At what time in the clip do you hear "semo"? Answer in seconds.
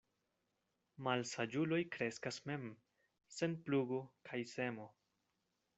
4.57-4.91